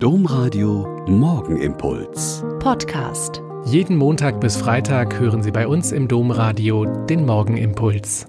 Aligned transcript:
Domradio 0.00 1.04
Morgenimpuls. 1.08 2.44
Podcast. 2.60 3.42
Jeden 3.64 3.96
Montag 3.96 4.40
bis 4.40 4.56
Freitag 4.56 5.18
hören 5.18 5.42
Sie 5.42 5.50
bei 5.50 5.66
uns 5.66 5.90
im 5.90 6.06
Domradio 6.06 6.84
den 6.84 7.26
Morgenimpuls. 7.26 8.28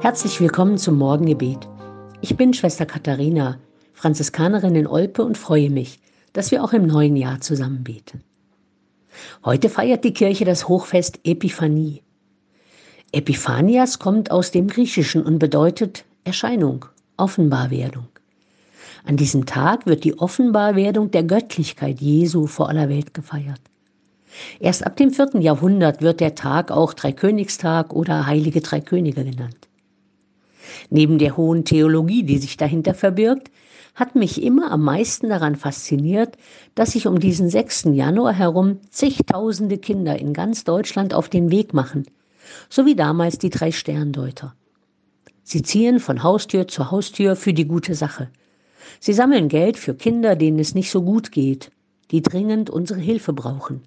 Herzlich 0.00 0.40
willkommen 0.40 0.78
zum 0.78 0.96
Morgengebet. 0.96 1.68
Ich 2.20 2.36
bin 2.36 2.54
Schwester 2.54 2.86
Katharina, 2.86 3.58
Franziskanerin 3.94 4.76
in 4.76 4.86
Olpe 4.86 5.24
und 5.24 5.36
freue 5.36 5.70
mich, 5.70 5.98
dass 6.34 6.52
wir 6.52 6.62
auch 6.62 6.72
im 6.72 6.86
neuen 6.86 7.16
Jahr 7.16 7.40
zusammen 7.40 7.82
beten. 7.82 8.22
Heute 9.44 9.68
feiert 9.68 10.04
die 10.04 10.14
Kirche 10.14 10.44
das 10.44 10.68
Hochfest 10.68 11.18
Epiphanie. 11.24 12.04
Epiphanias 13.10 13.98
kommt 13.98 14.30
aus 14.30 14.52
dem 14.52 14.68
Griechischen 14.68 15.24
und 15.24 15.40
bedeutet 15.40 16.04
Erscheinung, 16.22 16.86
Offenbarwerdung. 17.16 18.08
An 19.04 19.16
diesem 19.16 19.46
Tag 19.46 19.86
wird 19.86 20.04
die 20.04 20.18
Offenbarwerdung 20.18 21.10
der 21.10 21.24
Göttlichkeit 21.24 22.00
Jesu 22.00 22.46
vor 22.46 22.68
aller 22.68 22.88
Welt 22.88 23.14
gefeiert. 23.14 23.60
Erst 24.58 24.84
ab 24.84 24.96
dem 24.96 25.10
vierten 25.10 25.40
Jahrhundert 25.40 26.02
wird 26.02 26.20
der 26.20 26.34
Tag 26.34 26.70
auch 26.70 26.92
Dreikönigstag 26.94 27.92
oder 27.92 28.26
Heilige 28.26 28.60
Drei 28.60 28.80
Könige 28.80 29.24
genannt. 29.24 29.68
Neben 30.90 31.18
der 31.18 31.36
hohen 31.36 31.64
Theologie, 31.64 32.24
die 32.24 32.38
sich 32.38 32.56
dahinter 32.56 32.94
verbirgt, 32.94 33.50
hat 33.94 34.16
mich 34.16 34.42
immer 34.42 34.72
am 34.72 34.82
meisten 34.82 35.28
daran 35.28 35.54
fasziniert, 35.54 36.36
dass 36.74 36.92
sich 36.92 37.06
um 37.06 37.20
diesen 37.20 37.48
6. 37.48 37.84
Januar 37.92 38.32
herum 38.32 38.80
zigtausende 38.90 39.78
Kinder 39.78 40.18
in 40.18 40.32
ganz 40.32 40.64
Deutschland 40.64 41.14
auf 41.14 41.28
den 41.28 41.52
Weg 41.52 41.74
machen, 41.74 42.06
so 42.68 42.86
wie 42.86 42.96
damals 42.96 43.38
die 43.38 43.50
drei 43.50 43.70
Sterndeuter. 43.70 44.54
Sie 45.44 45.62
ziehen 45.62 46.00
von 46.00 46.22
Haustür 46.22 46.66
zu 46.66 46.90
Haustür 46.90 47.36
für 47.36 47.52
die 47.52 47.66
gute 47.66 47.94
Sache. 47.94 48.30
Sie 48.98 49.12
sammeln 49.12 49.48
Geld 49.48 49.76
für 49.76 49.94
Kinder, 49.94 50.36
denen 50.36 50.58
es 50.58 50.74
nicht 50.74 50.90
so 50.90 51.02
gut 51.02 51.32
geht, 51.32 51.70
die 52.10 52.22
dringend 52.22 52.70
unsere 52.70 52.98
Hilfe 52.98 53.34
brauchen. 53.34 53.82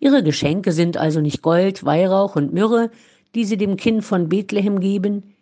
Ihre 0.00 0.22
Geschenke 0.22 0.72
sind 0.72 0.96
also 0.96 1.20
nicht 1.20 1.42
Gold, 1.42 1.84
Weihrauch 1.84 2.36
und 2.36 2.54
Myrrhe, 2.54 2.90
die 3.34 3.44
sie 3.44 3.58
dem 3.58 3.76
Kind 3.76 4.02
von 4.02 4.30
Bethlehem 4.30 4.80
geben. 4.80 5.34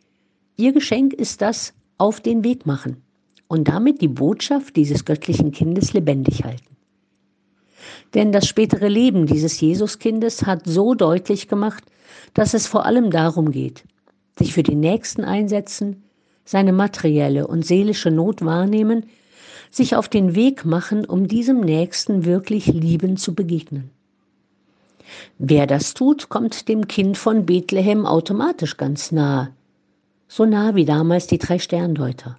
Ihr 0.56 0.72
Geschenk 0.72 1.12
ist 1.12 1.40
das 1.40 1.74
auf 1.96 2.20
den 2.20 2.42
Weg 2.42 2.66
machen 2.66 2.96
und 3.46 3.68
damit 3.68 4.00
die 4.00 4.08
Botschaft 4.08 4.74
dieses 4.74 5.04
göttlichen 5.04 5.52
Kindes 5.52 5.92
lebendig 5.92 6.42
halten. 6.42 6.76
Denn 8.14 8.32
das 8.32 8.48
spätere 8.48 8.88
Leben 8.88 9.26
dieses 9.26 9.60
Jesuskindes 9.60 10.44
hat 10.44 10.66
so 10.66 10.94
deutlich 10.94 11.46
gemacht, 11.46 11.84
dass 12.32 12.54
es 12.54 12.66
vor 12.66 12.84
allem 12.84 13.12
darum 13.12 13.52
geht, 13.52 13.84
sich 14.38 14.52
für 14.52 14.62
die 14.62 14.74
Nächsten 14.74 15.24
einsetzen, 15.24 16.02
seine 16.44 16.72
materielle 16.72 17.46
und 17.46 17.64
seelische 17.64 18.10
Not 18.10 18.44
wahrnehmen, 18.44 19.06
sich 19.70 19.96
auf 19.96 20.08
den 20.08 20.34
Weg 20.34 20.64
machen, 20.64 21.04
um 21.04 21.26
diesem 21.26 21.60
Nächsten 21.60 22.24
wirklich 22.24 22.66
liebend 22.66 23.20
zu 23.20 23.34
begegnen. 23.34 23.90
Wer 25.38 25.66
das 25.66 25.94
tut, 25.94 26.28
kommt 26.28 26.68
dem 26.68 26.88
Kind 26.88 27.18
von 27.18 27.46
Bethlehem 27.46 28.06
automatisch 28.06 28.76
ganz 28.76 29.12
nahe, 29.12 29.50
so 30.28 30.44
nah 30.44 30.74
wie 30.74 30.84
damals 30.84 31.26
die 31.26 31.38
drei 31.38 31.58
Sterndeuter. 31.58 32.38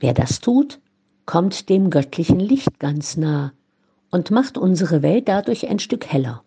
Wer 0.00 0.14
das 0.14 0.40
tut, 0.40 0.80
kommt 1.26 1.68
dem 1.68 1.90
göttlichen 1.90 2.40
Licht 2.40 2.78
ganz 2.78 3.16
nah 3.16 3.52
und 4.10 4.30
macht 4.30 4.58
unsere 4.58 5.02
Welt 5.02 5.28
dadurch 5.28 5.68
ein 5.68 5.78
Stück 5.78 6.06
heller. 6.06 6.42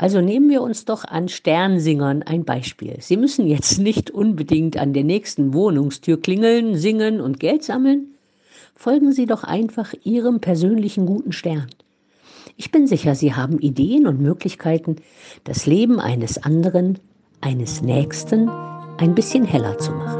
Also 0.00 0.22
nehmen 0.22 0.48
wir 0.48 0.62
uns 0.62 0.86
doch 0.86 1.04
an 1.04 1.28
Sternsingern 1.28 2.22
ein 2.22 2.46
Beispiel. 2.46 2.96
Sie 3.00 3.18
müssen 3.18 3.46
jetzt 3.46 3.78
nicht 3.78 4.10
unbedingt 4.10 4.78
an 4.78 4.94
der 4.94 5.04
nächsten 5.04 5.52
Wohnungstür 5.52 6.18
klingeln, 6.18 6.74
singen 6.78 7.20
und 7.20 7.38
Geld 7.38 7.64
sammeln. 7.64 8.14
Folgen 8.74 9.12
Sie 9.12 9.26
doch 9.26 9.44
einfach 9.44 9.92
Ihrem 10.02 10.40
persönlichen 10.40 11.04
guten 11.04 11.32
Stern. 11.32 11.66
Ich 12.56 12.70
bin 12.70 12.86
sicher, 12.86 13.14
Sie 13.14 13.34
haben 13.34 13.58
Ideen 13.58 14.06
und 14.06 14.22
Möglichkeiten, 14.22 14.96
das 15.44 15.66
Leben 15.66 16.00
eines 16.00 16.42
anderen, 16.42 16.98
eines 17.42 17.82
Nächsten 17.82 18.48
ein 18.96 19.14
bisschen 19.14 19.44
heller 19.44 19.76
zu 19.76 19.90
machen. 19.90 20.19